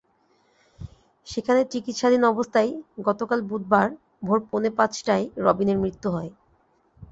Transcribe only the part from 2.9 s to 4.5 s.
গতকাল বুধবার ভোর